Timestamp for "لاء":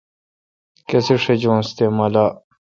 2.13-2.31